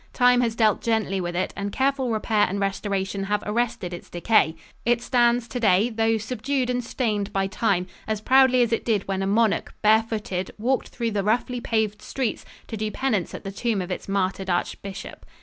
[0.13, 4.55] Time has dealt gently with it and careful repair and restoration have arrested its decay.
[4.83, 9.21] It stands today, though subdued and stained by time, as proudly as it did when
[9.21, 13.51] a monarch, bare footed, walked through the roughly paved streets to do penance at the
[13.51, 15.23] tomb of its martyred archbishop.